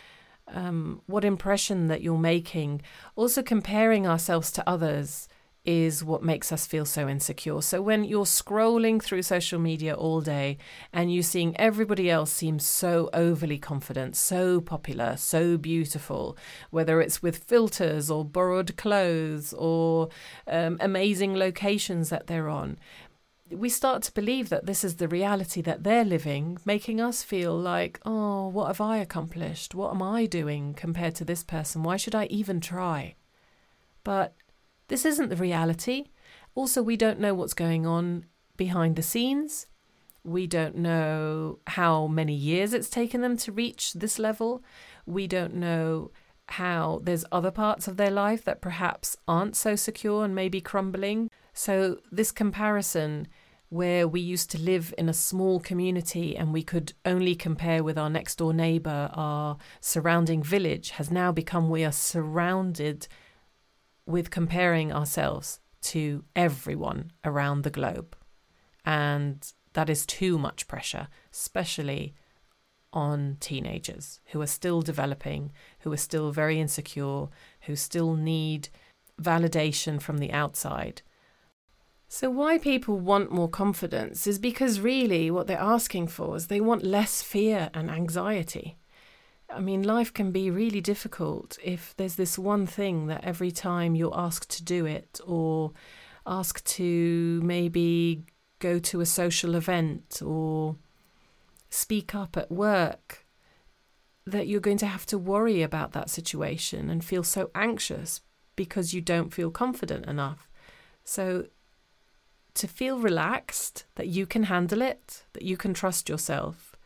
um, 0.48 1.02
what 1.06 1.24
impression 1.24 1.88
that 1.88 2.02
you're 2.02 2.18
making. 2.18 2.82
Also, 3.16 3.42
comparing 3.42 4.06
ourselves 4.06 4.50
to 4.52 4.68
others 4.68 5.27
is 5.64 6.02
what 6.02 6.22
makes 6.22 6.50
us 6.50 6.66
feel 6.66 6.84
so 6.84 7.08
insecure. 7.08 7.60
So, 7.60 7.82
when 7.82 8.04
you're 8.04 8.24
scrolling 8.24 9.02
through 9.02 9.22
social 9.22 9.58
media 9.58 9.94
all 9.94 10.20
day 10.20 10.58
and 10.92 11.12
you're 11.12 11.22
seeing 11.22 11.56
everybody 11.58 12.10
else 12.10 12.32
seem 12.32 12.58
so 12.58 13.10
overly 13.12 13.58
confident, 13.58 14.16
so 14.16 14.60
popular, 14.60 15.16
so 15.16 15.58
beautiful, 15.58 16.36
whether 16.70 17.00
it's 17.00 17.22
with 17.22 17.44
filters 17.44 18.10
or 18.10 18.24
borrowed 18.24 18.76
clothes 18.76 19.52
or 19.52 20.08
um, 20.46 20.78
amazing 20.80 21.36
locations 21.36 22.08
that 22.08 22.28
they're 22.28 22.48
on, 22.48 22.78
we 23.50 23.68
start 23.68 24.02
to 24.02 24.12
believe 24.12 24.48
that 24.50 24.66
this 24.66 24.84
is 24.84 24.96
the 24.96 25.08
reality 25.08 25.62
that 25.62 25.84
they're 25.84 26.04
living, 26.04 26.58
making 26.64 27.00
us 27.00 27.22
feel 27.22 27.56
like, 27.56 27.98
oh, 28.04 28.48
what 28.48 28.66
have 28.66 28.80
I 28.80 28.98
accomplished? 28.98 29.74
What 29.74 29.90
am 29.90 30.02
I 30.02 30.26
doing 30.26 30.74
compared 30.74 31.14
to 31.16 31.24
this 31.24 31.42
person? 31.42 31.82
Why 31.82 31.96
should 31.96 32.14
I 32.14 32.26
even 32.26 32.60
try? 32.60 33.14
But 34.04 34.34
this 34.88 35.04
isn't 35.04 35.28
the 35.28 35.36
reality. 35.36 36.06
Also, 36.54 36.82
we 36.82 36.96
don't 36.96 37.20
know 37.20 37.34
what's 37.34 37.54
going 37.54 37.86
on 37.86 38.24
behind 38.56 38.96
the 38.96 39.02
scenes. 39.02 39.66
We 40.24 40.46
don't 40.46 40.76
know 40.76 41.60
how 41.66 42.06
many 42.06 42.34
years 42.34 42.72
it's 42.72 42.90
taken 42.90 43.20
them 43.20 43.36
to 43.38 43.52
reach 43.52 43.92
this 43.94 44.18
level. 44.18 44.62
We 45.06 45.26
don't 45.26 45.54
know 45.54 46.10
how 46.48 47.00
there's 47.02 47.24
other 47.30 47.50
parts 47.50 47.86
of 47.88 47.96
their 47.96 48.10
life 48.10 48.44
that 48.44 48.60
perhaps 48.60 49.16
aren't 49.26 49.56
so 49.56 49.76
secure 49.76 50.24
and 50.24 50.34
maybe 50.34 50.60
crumbling. 50.60 51.30
So, 51.52 51.98
this 52.10 52.32
comparison, 52.32 53.28
where 53.68 54.08
we 54.08 54.20
used 54.20 54.50
to 54.50 54.58
live 54.58 54.94
in 54.96 55.08
a 55.08 55.14
small 55.14 55.60
community 55.60 56.36
and 56.36 56.52
we 56.52 56.62
could 56.62 56.94
only 57.04 57.34
compare 57.34 57.84
with 57.84 57.98
our 57.98 58.08
next 58.08 58.36
door 58.36 58.54
neighbour, 58.54 59.10
our 59.12 59.58
surrounding 59.80 60.42
village, 60.42 60.90
has 60.90 61.10
now 61.10 61.30
become 61.32 61.68
we 61.68 61.84
are 61.84 61.92
surrounded 61.92 63.08
with 64.08 64.30
comparing 64.30 64.92
ourselves 64.92 65.60
to 65.80 66.24
everyone 66.34 67.12
around 67.24 67.62
the 67.62 67.70
globe. 67.70 68.16
And 68.84 69.52
that 69.74 69.88
is 69.88 70.06
too 70.06 70.38
much 70.38 70.66
pressure, 70.66 71.08
especially 71.32 72.14
on 72.92 73.36
teenagers 73.38 74.20
who 74.32 74.40
are 74.40 74.46
still 74.46 74.80
developing, 74.82 75.52
who 75.80 75.92
are 75.92 75.98
still 75.98 76.32
very 76.32 76.58
insecure, 76.58 77.26
who 77.62 77.76
still 77.76 78.14
need 78.14 78.70
validation 79.20 80.00
from 80.00 80.18
the 80.18 80.32
outside 80.32 81.02
so, 82.10 82.30
why 82.30 82.56
people 82.56 82.98
want 82.98 83.30
more 83.30 83.50
confidence 83.50 84.26
is 84.26 84.38
because 84.38 84.80
really 84.80 85.30
what 85.30 85.46
they're 85.46 85.58
asking 85.60 86.06
for 86.08 86.36
is 86.36 86.46
they 86.46 86.60
want 86.60 86.82
less 86.82 87.22
fear 87.22 87.68
and 87.74 87.90
anxiety. 87.90 88.78
I 89.50 89.60
mean, 89.60 89.82
life 89.82 90.12
can 90.12 90.30
be 90.30 90.50
really 90.50 90.80
difficult 90.80 91.58
if 91.64 91.94
there's 91.96 92.16
this 92.16 92.38
one 92.38 92.66
thing 92.66 93.06
that 93.06 93.24
every 93.24 93.50
time 93.50 93.94
you're 93.94 94.16
asked 94.16 94.50
to 94.50 94.64
do 94.64 94.84
it 94.84 95.20
or 95.26 95.72
asked 96.26 96.66
to 96.66 97.40
maybe 97.42 98.24
go 98.58 98.78
to 98.78 99.00
a 99.00 99.06
social 99.06 99.54
event 99.54 100.20
or 100.24 100.76
speak 101.70 102.14
up 102.14 102.36
at 102.36 102.50
work, 102.50 103.24
that 104.26 104.46
you're 104.46 104.60
going 104.60 104.78
to 104.78 104.86
have 104.86 105.06
to 105.06 105.16
worry 105.16 105.62
about 105.62 105.92
that 105.92 106.10
situation 106.10 106.90
and 106.90 107.02
feel 107.02 107.22
so 107.22 107.50
anxious 107.54 108.20
because 108.56 108.92
you 108.92 109.00
don't 109.00 109.32
feel 109.32 109.50
confident 109.50 110.04
enough. 110.06 110.48
So 111.04 111.46
to 112.54 112.68
feel 112.68 112.98
relaxed 112.98 113.86
that 113.94 114.08
you 114.08 114.26
can 114.26 114.44
handle 114.44 114.82
it, 114.82 115.24
that 115.32 115.44
you 115.44 115.56
can 115.56 115.72
trust 115.72 116.08
yourself, 116.08 116.76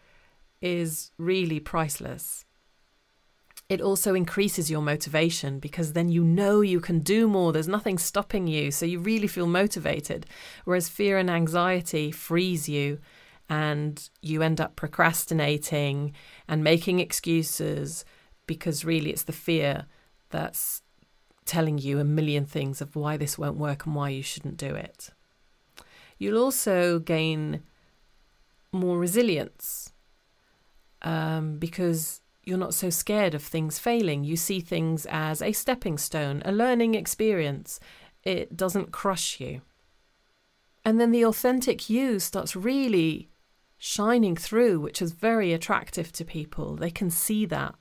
is 0.61 1.11
really 1.19 1.59
priceless. 1.59 2.45
It 3.73 3.81
also 3.81 4.15
increases 4.15 4.71
your 4.71 4.83
motivation 4.83 5.59
because 5.59 5.95
then 5.95 6.11
you 6.11 6.23
know 6.23 6.61
you 6.61 6.79
can 6.79 6.99
do 6.99 7.27
more. 7.27 7.55
There's 7.55 7.67
nothing 7.67 7.97
stopping 7.97 8.47
you. 8.47 8.71
So 8.71 8.85
you 8.85 8.99
really 8.99 9.27
feel 9.27 9.47
motivated. 9.47 10.27
Whereas 10.67 10.91
fear 10.91 11.17
and 11.17 11.31
anxiety 11.31 12.11
freeze 12.11 12.69
you 12.69 12.99
and 13.49 14.11
you 14.21 14.43
end 14.43 14.61
up 14.61 14.77
procrastinating 14.77 16.13
and 16.47 16.63
making 16.63 16.99
excuses 16.99 18.05
because 18.47 18.85
really 18.85 19.09
it's 19.09 19.23
the 19.23 19.33
fear 19.33 19.87
that's 20.29 20.83
telling 21.47 21.79
you 21.79 21.99
a 21.99 22.05
million 22.05 22.45
things 22.45 22.83
of 22.83 22.95
why 22.95 23.17
this 23.17 23.39
won't 23.39 23.57
work 23.57 23.87
and 23.87 23.95
why 23.95 24.11
you 24.11 24.23
shouldn't 24.23 24.59
do 24.59 24.75
it. 24.75 25.09
You'll 26.19 26.43
also 26.43 26.99
gain 26.99 27.63
more 28.71 28.99
resilience 28.99 29.95
um, 31.01 31.57
because 31.59 32.22
you're 32.45 32.59
not 32.59 32.75
so 32.75 32.91
scared 32.91 33.35
of 33.35 33.43
things 33.43 33.79
failing. 33.79 34.25
You 34.25 34.37
see 34.37 34.61
things 34.61 35.07
as 35.09 35.41
a 35.41 35.53
stepping 35.53 35.99
stone, 35.99 36.43
a 36.45 36.53
learning 36.53 36.95
experience. 36.95 37.79
It 38.25 38.57
doesn't 38.57 38.93
crush 38.93 39.41
you. 39.41 39.63
And 40.85 41.01
then 41.01 41.13
the 41.13 41.25
authentic 41.25 41.89
you 41.89 42.19
starts 42.19 42.57
really 42.57 43.29
shining 43.79 44.35
through, 44.37 44.81
which 44.81 45.01
is 45.01 45.13
very 45.13 45.53
attractive 45.53 46.11
to 46.13 46.25
people. 46.25 46.75
They 46.75 46.91
can 46.91 47.11
see 47.11 47.47
that 47.47 47.75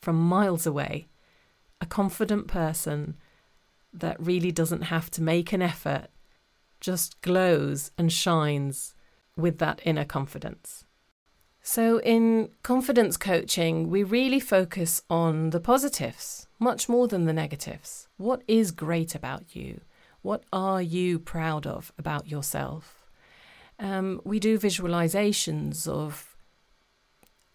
from 0.00 0.16
miles 0.16 0.66
away. 0.66 1.08
A 1.80 1.86
confident 1.86 2.48
person 2.48 3.16
that 3.92 4.16
really 4.18 4.52
doesn't 4.52 4.82
have 4.82 5.10
to 5.10 5.22
make 5.22 5.52
an 5.52 5.60
effort 5.60 6.08
just 6.80 7.20
glows 7.20 7.90
and 7.98 8.10
shines 8.10 8.94
with 9.36 9.58
that 9.58 9.80
inner 9.84 10.04
confidence. 10.04 10.85
So, 11.68 11.98
in 11.98 12.50
confidence 12.62 13.16
coaching, 13.16 13.90
we 13.90 14.04
really 14.04 14.38
focus 14.38 15.02
on 15.10 15.50
the 15.50 15.58
positives 15.58 16.46
much 16.60 16.88
more 16.88 17.08
than 17.08 17.24
the 17.24 17.32
negatives. 17.32 18.06
What 18.18 18.42
is 18.46 18.70
great 18.70 19.16
about 19.16 19.56
you? 19.56 19.80
What 20.22 20.44
are 20.52 20.80
you 20.80 21.18
proud 21.18 21.66
of 21.66 21.92
about 21.98 22.28
yourself? 22.28 23.10
Um, 23.80 24.20
we 24.22 24.38
do 24.38 24.60
visualizations 24.60 25.88
of 25.88 26.36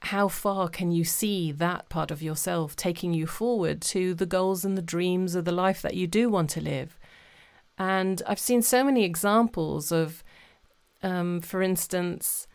how 0.02 0.28
far 0.28 0.68
can 0.68 0.92
you 0.92 1.06
see 1.06 1.54
that 1.54 1.88
part 1.88 2.12
of 2.12 2.22
yourself 2.22 2.76
taking 2.76 3.14
you 3.14 3.26
forward 3.26 3.82
to 3.84 4.14
the 4.14 4.26
goals 4.26 4.66
and 4.66 4.78
the 4.78 4.82
dreams 4.82 5.36
of 5.36 5.46
the 5.46 5.54
life 5.54 5.82
that 5.84 5.96
you 5.96 6.06
do 6.06 6.30
want 6.30 6.50
to 6.50 6.60
live. 6.60 7.00
And 7.78 8.22
I've 8.28 8.40
seen 8.40 8.62
so 8.62 8.84
many 8.84 9.06
examples 9.06 9.90
of, 9.90 10.22
um, 11.02 11.40
for 11.40 11.62
instance, 11.62 12.46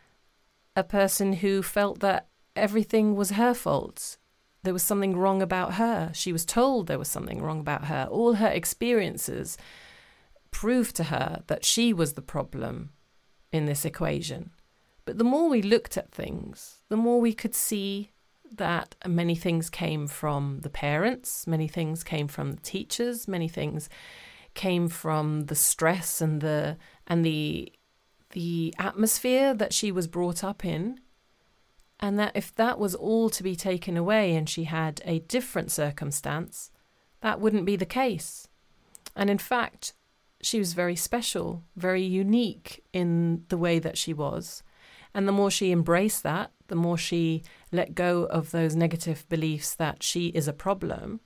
a 0.76 0.84
person 0.84 1.32
who 1.32 1.62
felt 1.62 2.00
that 2.00 2.28
everything 2.54 3.16
was 3.16 3.30
her 3.30 3.54
fault. 3.54 4.18
There 4.62 4.74
was 4.74 4.82
something 4.82 5.16
wrong 5.16 5.42
about 5.42 5.74
her. 5.74 6.10
She 6.14 6.32
was 6.32 6.44
told 6.44 6.86
there 6.86 6.98
was 6.98 7.08
something 7.08 7.40
wrong 7.42 7.60
about 7.60 7.86
her. 7.86 8.06
All 8.10 8.34
her 8.34 8.48
experiences 8.48 9.56
proved 10.50 10.94
to 10.96 11.04
her 11.04 11.42
that 11.46 11.64
she 11.64 11.92
was 11.92 12.12
the 12.12 12.22
problem 12.22 12.90
in 13.52 13.64
this 13.66 13.84
equation. 13.84 14.50
But 15.04 15.18
the 15.18 15.24
more 15.24 15.48
we 15.48 15.62
looked 15.62 15.96
at 15.96 16.10
things, 16.10 16.82
the 16.88 16.96
more 16.96 17.20
we 17.20 17.32
could 17.32 17.54
see 17.54 18.10
that 18.52 18.96
many 19.06 19.34
things 19.34 19.70
came 19.70 20.06
from 20.06 20.60
the 20.60 20.70
parents, 20.70 21.46
many 21.46 21.68
things 21.68 22.02
came 22.02 22.28
from 22.28 22.52
the 22.52 22.60
teachers, 22.60 23.28
many 23.28 23.48
things 23.48 23.88
came 24.54 24.88
from 24.88 25.46
the 25.46 25.54
stress 25.54 26.20
and 26.20 26.40
the 26.40 26.76
and 27.06 27.24
the 27.24 27.72
the 28.30 28.74
atmosphere 28.78 29.54
that 29.54 29.72
she 29.72 29.90
was 29.92 30.06
brought 30.06 30.42
up 30.42 30.64
in, 30.64 31.00
and 31.98 32.18
that 32.18 32.32
if 32.34 32.54
that 32.56 32.78
was 32.78 32.94
all 32.94 33.30
to 33.30 33.42
be 33.42 33.56
taken 33.56 33.96
away 33.96 34.34
and 34.34 34.48
she 34.48 34.64
had 34.64 35.00
a 35.04 35.20
different 35.20 35.70
circumstance, 35.70 36.70
that 37.20 37.40
wouldn't 37.40 37.64
be 37.64 37.76
the 37.76 37.86
case. 37.86 38.48
And 39.14 39.30
in 39.30 39.38
fact, 39.38 39.94
she 40.42 40.58
was 40.58 40.74
very 40.74 40.96
special, 40.96 41.64
very 41.74 42.02
unique 42.02 42.84
in 42.92 43.44
the 43.48 43.56
way 43.56 43.78
that 43.78 43.96
she 43.96 44.12
was. 44.12 44.62
And 45.14 45.26
the 45.26 45.32
more 45.32 45.50
she 45.50 45.72
embraced 45.72 46.22
that, 46.24 46.52
the 46.68 46.74
more 46.76 46.98
she 46.98 47.42
let 47.72 47.94
go 47.94 48.24
of 48.24 48.50
those 48.50 48.76
negative 48.76 49.26
beliefs 49.30 49.74
that 49.74 50.02
she 50.02 50.26
is 50.28 50.46
a 50.46 50.52
problem, 50.52 51.20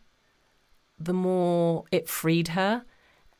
the 0.98 1.12
more 1.12 1.84
it 1.90 2.08
freed 2.08 2.48
her. 2.48 2.84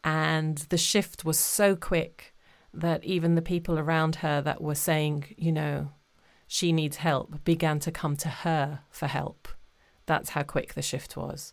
And 0.03 0.59
the 0.71 0.79
shift 0.79 1.25
was 1.25 1.39
so 1.39 1.77
quick 1.77 2.30
that 2.73 3.05
even 3.05 3.35
the 3.35 3.43
people 3.43 3.79
around 3.79 4.17
her 4.17 4.41
that 4.43 4.63
were 4.63 4.75
saying, 4.75 5.35
you 5.37 5.53
know, 5.53 5.91
she 6.47 6.73
needs 6.73 6.97
help 6.97 7.45
began 7.45 7.79
to 7.81 7.93
come 7.93 8.17
to 8.17 8.29
her 8.29 8.81
for 8.91 9.07
help. 9.07 9.49
That's 10.07 10.31
how 10.31 10.43
quick 10.43 10.75
the 10.75 10.83
shift 10.83 11.17
was. 11.17 11.53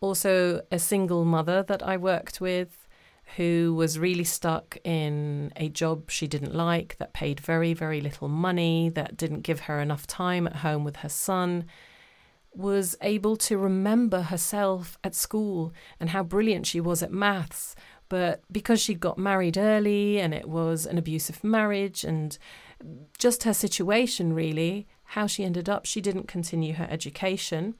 Also, 0.00 0.60
a 0.70 0.78
single 0.78 1.24
mother 1.24 1.62
that 1.62 1.82
I 1.82 1.96
worked 1.96 2.40
with 2.40 2.86
who 3.36 3.74
was 3.76 3.98
really 3.98 4.24
stuck 4.24 4.76
in 4.84 5.50
a 5.56 5.68
job 5.70 6.10
she 6.10 6.26
didn't 6.26 6.54
like, 6.54 6.96
that 6.98 7.14
paid 7.14 7.40
very, 7.40 7.72
very 7.72 8.00
little 8.00 8.28
money, 8.28 8.90
that 8.90 9.16
didn't 9.16 9.40
give 9.40 9.60
her 9.60 9.80
enough 9.80 10.06
time 10.06 10.46
at 10.46 10.56
home 10.56 10.84
with 10.84 10.96
her 10.96 11.08
son, 11.08 11.64
was 12.52 12.96
able 13.00 13.36
to 13.36 13.58
remember 13.58 14.22
herself 14.22 14.98
at 15.02 15.14
school 15.14 15.72
and 15.98 16.10
how 16.10 16.22
brilliant 16.22 16.66
she 16.66 16.80
was 16.80 17.02
at 17.02 17.12
maths, 17.12 17.74
but 18.08 18.42
because 18.50 18.80
she 18.80 18.94
got 18.94 19.18
married 19.18 19.56
early 19.56 20.20
and 20.20 20.34
it 20.34 20.48
was 20.48 20.86
an 20.86 20.98
abusive 20.98 21.42
marriage 21.42 22.04
and 22.04 22.38
just 23.18 23.44
her 23.44 23.54
situation, 23.54 24.32
really, 24.32 24.86
how 25.04 25.26
she 25.26 25.44
ended 25.44 25.68
up, 25.68 25.86
she 25.86 26.00
didn't 26.00 26.28
continue 26.28 26.74
her 26.74 26.86
education. 26.90 27.74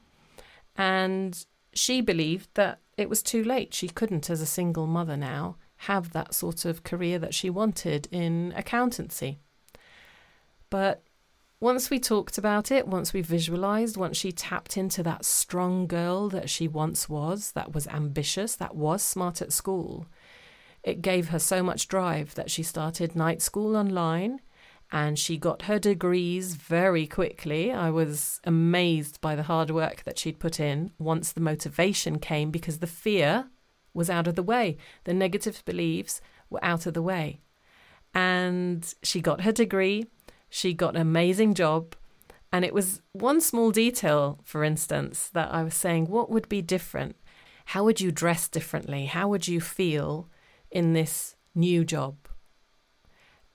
And 0.76 1.44
she 1.72 2.00
believed 2.00 2.48
that 2.54 2.80
it 2.96 3.08
was 3.08 3.22
too 3.22 3.44
late. 3.44 3.74
She 3.74 3.88
couldn't, 3.88 4.30
as 4.30 4.40
a 4.40 4.46
single 4.46 4.87
mother 4.87 5.16
now, 5.16 5.56
have 5.78 6.12
that 6.12 6.34
sort 6.34 6.64
of 6.64 6.84
career 6.84 7.18
that 7.18 7.34
she 7.34 7.50
wanted 7.50 8.08
in 8.10 8.52
accountancy. 8.56 9.38
But 10.70 11.02
once 11.64 11.88
we 11.88 11.98
talked 11.98 12.37
about 12.37 12.70
it, 12.70 12.87
once 12.87 13.14
we 13.14 13.22
visualized, 13.22 13.96
once 13.96 14.18
she 14.18 14.31
tapped 14.31 14.77
into 14.77 15.03
that 15.03 15.24
strong 15.24 15.87
girl 15.87 16.29
that 16.29 16.50
she 16.50 16.68
once 16.68 17.09
was, 17.09 17.53
that 17.53 17.72
was 17.72 17.87
ambitious, 17.87 18.55
that 18.55 18.77
was 18.77 19.03
smart 19.03 19.40
at 19.40 19.50
school, 19.50 20.07
it 20.83 21.00
gave 21.00 21.29
her 21.29 21.38
so 21.38 21.62
much 21.62 21.88
drive 21.88 22.35
that 22.35 22.50
she 22.50 22.62
started 22.62 23.16
night 23.16 23.40
school 23.40 23.77
online 23.77 24.40
and 24.92 25.18
she 25.18 25.38
got 25.38 25.62
her 25.62 25.79
degrees 25.79 26.55
very 26.55 27.07
quickly. 27.07 27.72
I 27.72 27.88
was 27.88 28.42
amazed 28.44 29.22
by 29.22 29.35
the 29.35 29.44
hard 29.44 29.70
work 29.70 30.03
that 30.05 30.18
she'd 30.18 30.38
put 30.38 30.61
in 30.61 30.92
once 30.98 31.33
the 31.33 31.40
motivation 31.40 32.18
came 32.18 32.50
because 32.50 32.81
the 32.81 32.87
fear 32.87 33.48
was 33.94 34.11
out 34.11 34.27
of 34.27 34.35
the 34.35 34.42
way, 34.42 34.77
the 35.05 35.14
negative 35.14 35.62
beliefs 35.64 36.20
were 36.50 36.62
out 36.62 36.85
of 36.85 36.92
the 36.92 37.00
way. 37.00 37.40
And 38.12 38.94
she 39.03 39.22
got 39.22 39.40
her 39.40 39.50
degree 39.50 40.05
she 40.55 40.73
got 40.73 40.95
an 40.95 41.01
amazing 41.01 41.53
job. 41.53 41.97
And 42.53 42.64
it 42.64 42.73
was 42.73 43.03
one 43.12 43.40
small 43.40 43.73
detail, 43.73 44.38
for 44.45 44.62
instance, 44.62 45.29
that 45.31 45.53
I 45.53 45.64
was 45.64 45.75
saying, 45.75 46.07
what 46.07 46.31
would 46.31 46.49
be 46.49 46.62
different? 46.62 47.17
How 47.67 47.83
would 47.83 48.01
you 48.01 48.12
dress 48.12 48.49
differently? 48.49 49.07
How 49.07 49.27
would 49.27 49.49
you 49.49 49.61
feel 49.61 50.29
in 50.71 50.93
this 50.93 51.35
new 51.57 51.85
job? 51.85 52.14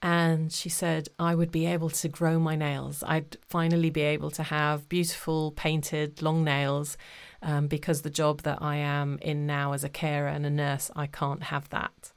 And 0.02 0.52
she 0.52 0.68
said, 0.68 1.08
I 1.18 1.36
would 1.36 1.52
be 1.52 1.66
able 1.68 1.90
to 1.90 2.10
grow 2.10 2.38
my 2.38 2.58
nails. 2.58 3.02
I'd 3.08 3.38
finally 3.48 3.90
be 3.90 4.02
able 4.02 4.32
to 4.32 4.44
have 4.44 4.90
beautiful, 4.90 5.54
painted, 5.54 6.22
long 6.22 6.44
nails 6.44 6.98
um, 7.42 7.68
because 7.68 8.02
the 8.02 8.10
job 8.10 8.42
that 8.42 8.62
I 8.62 8.76
am 8.76 9.20
in 9.22 9.46
now 9.46 9.72
as 9.72 9.86
a 9.86 9.90
carer 9.90 10.28
and 10.28 10.46
a 10.46 10.50
nurse, 10.50 10.92
I 10.98 11.08
can't 11.08 11.44
have 11.44 11.70
that 11.70 12.12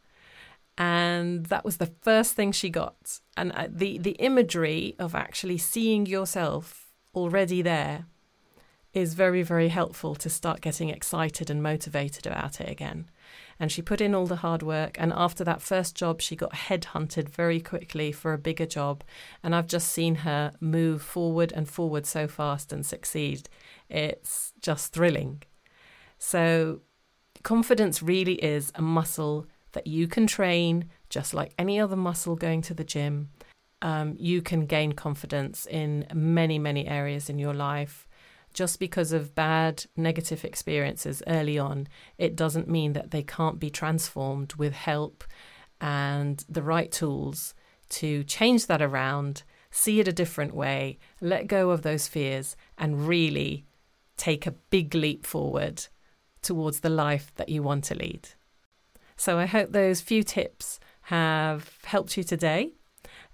and 0.78 1.46
that 1.46 1.64
was 1.64 1.76
the 1.76 1.92
first 2.02 2.35
thing 2.35 2.52
she 2.52 2.70
got. 2.70 3.20
And 3.37 3.52
uh, 3.52 3.68
the 3.70 3.98
the 3.98 4.12
imagery 4.12 4.94
of 4.98 5.14
actually 5.14 5.58
seeing 5.58 6.06
yourself 6.06 6.92
already 7.14 7.62
there 7.62 8.06
is 8.94 9.14
very 9.14 9.42
very 9.42 9.68
helpful 9.68 10.14
to 10.14 10.28
start 10.28 10.61
getting 10.61 10.90
excited 10.90 11.50
and 11.50 11.62
motivated 11.62 12.26
about 12.26 12.61
it 12.61 12.68
again. 12.68 13.11
And 13.58 13.70
she 13.70 13.80
put 13.80 14.00
in 14.00 14.14
all 14.14 14.26
the 14.26 14.37
hard 14.37 14.62
work 14.62 14.96
and 14.98 15.12
after 15.14 15.44
that 15.44 15.62
first 15.62 15.94
job 15.94 16.20
she 16.20 16.37
got 16.37 16.52
headhunted 16.52 17.28
very 17.28 17.61
quickly 17.61 18.12
for 18.12 18.32
a 18.32 18.38
bigger 18.38 18.66
job. 18.66 19.04
And 19.42 19.54
I've 19.54 19.66
just 19.66 19.88
seen 19.88 20.16
her 20.16 20.52
move 20.61 21.02
forward 21.02 21.52
and 21.52 21.68
forward 21.68 22.06
so 22.06 22.26
fast 22.28 22.72
and 22.72 22.85
succeed. 22.85 23.48
It's 23.88 24.52
just 24.61 24.92
thrilling. 24.92 25.42
So 26.18 26.80
confidence 27.42 28.02
really 28.02 28.35
is 28.35 28.72
a 28.74 28.82
muscle 28.82 29.46
that 29.72 29.87
you 29.87 30.06
can 30.06 30.26
train 30.26 30.90
just 31.08 31.35
like 31.35 31.52
any 31.58 31.80
other 31.80 31.96
muscle 31.96 32.37
going 32.37 32.62
to 32.62 32.74
the 32.74 32.85
gym. 32.85 33.30
Um, 33.80 34.14
you 34.18 34.42
can 34.42 34.66
gain 34.66 34.92
confidence 34.92 35.66
in 35.66 36.06
many, 36.14 36.58
many 36.58 36.87
areas 36.87 37.28
in 37.28 37.38
your 37.38 37.54
life. 37.54 38.06
Just 38.54 38.78
because 38.78 39.12
of 39.12 39.35
bad 39.35 39.85
negative 39.96 40.44
experiences 40.44 41.22
early 41.26 41.58
on, 41.58 41.88
it 42.18 42.37
doesn't 42.37 42.68
mean 42.68 42.92
that 42.92 43.11
they 43.11 43.22
can't 43.22 43.58
be 43.58 43.70
transformed 43.70 44.54
with 44.54 44.74
help 44.74 45.24
and 45.80 46.44
the 46.48 46.62
right 46.62 46.92
tools 46.92 47.54
to 47.88 48.24
change 48.24 48.66
that 48.66 48.80
around, 48.80 49.42
see 49.70 50.00
it 50.00 50.08
a 50.08 50.12
different 50.12 50.54
way, 50.54 50.98
let 51.20 51.46
go 51.46 51.70
of 51.70 51.82
those 51.82 52.08
fears, 52.08 52.56
and 52.78 53.08
really 53.08 53.64
take 54.16 54.46
a 54.46 54.52
big 54.70 54.94
leap 54.94 55.26
forward 55.26 55.87
towards 56.42 56.80
the 56.80 56.90
life 56.90 57.32
that 57.37 57.48
you 57.48 57.62
want 57.62 57.85
to 57.85 57.94
lead. 57.94 58.28
So 59.22 59.38
I 59.38 59.46
hope 59.46 59.70
those 59.70 60.00
few 60.00 60.24
tips 60.24 60.80
have 61.02 61.78
helped 61.85 62.16
you 62.16 62.24
today. 62.24 62.72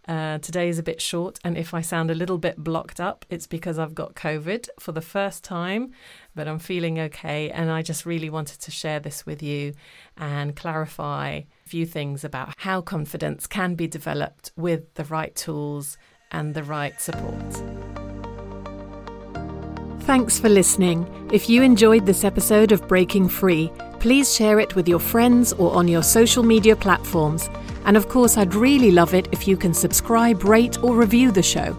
Uh, 0.07 0.37
today 0.37 0.68
is 0.68 0.79
a 0.79 0.83
bit 0.83 1.01
short, 1.01 1.38
and 1.42 1.57
if 1.57 1.72
I 1.72 1.81
sound 1.81 2.11
a 2.11 2.14
little 2.14 2.37
bit 2.37 2.59
blocked 2.59 3.01
up, 3.01 3.24
it's 3.31 3.46
because 3.46 3.79
I've 3.79 3.94
got 3.94 4.14
COVID 4.14 4.68
for 4.79 4.92
the 4.92 5.01
first 5.01 5.44
time, 5.44 5.92
but 6.35 6.46
I'm 6.46 6.59
feeling 6.59 6.98
okay. 6.98 7.51
And 7.51 7.70
I 7.70 7.81
just 7.81 8.05
really 8.05 8.29
wanted 8.29 8.61
to 8.61 8.70
share 8.70 9.01
this 9.01 9.24
with 9.24 9.42
you 9.42 9.72
and 10.18 10.55
clarify 10.55 11.29
a 11.31 11.46
few 11.64 11.87
things 11.87 12.22
about 12.22 12.53
how 12.59 12.83
confidence 12.83 13.46
can 13.46 13.74
be 13.74 13.87
developed 13.87 14.53
with 14.57 14.92
the 14.92 15.05
right 15.05 15.35
tools 15.35 15.96
and 16.31 16.53
the 16.53 16.64
right 16.64 17.01
support. 17.01 17.62
Thanks 20.03 20.38
for 20.38 20.51
listening. 20.51 21.31
If 21.33 21.48
you 21.48 21.62
enjoyed 21.62 22.05
this 22.05 22.24
episode 22.24 22.72
of 22.72 22.87
Breaking 22.88 23.27
Free, 23.27 23.72
please 24.01 24.35
share 24.35 24.61
it 24.61 24.75
with 24.75 24.89
your 24.89 24.99
friends 24.99 25.53
or 25.55 25.75
on 25.75 25.89
your 25.89 26.03
social 26.03 26.43
media 26.43 26.77
platforms. 26.77 27.51
And 27.85 27.97
of 27.97 28.09
course, 28.09 28.37
I'd 28.37 28.55
really 28.55 28.91
love 28.91 29.15
it 29.15 29.29
if 29.33 29.49
you 29.49 29.57
can 29.57 29.75
subscribe, 29.75 30.45
rate, 30.45 30.83
or 30.83 30.95
review 30.95 31.31
the 31.31 31.43
show. 31.43 31.77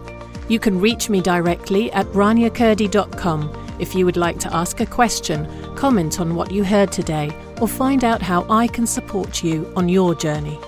You 0.48 0.58
can 0.58 0.80
reach 0.80 1.08
me 1.08 1.20
directly 1.20 1.92
at 1.92 2.06
raniakurdi.com 2.06 3.76
if 3.78 3.94
you 3.94 4.04
would 4.04 4.16
like 4.16 4.38
to 4.40 4.54
ask 4.54 4.80
a 4.80 4.86
question, 4.86 5.48
comment 5.74 6.20
on 6.20 6.34
what 6.34 6.50
you 6.50 6.64
heard 6.64 6.92
today, 6.92 7.30
or 7.60 7.68
find 7.68 8.04
out 8.04 8.20
how 8.20 8.46
I 8.50 8.66
can 8.66 8.86
support 8.86 9.42
you 9.42 9.72
on 9.76 9.88
your 9.88 10.14
journey. 10.14 10.58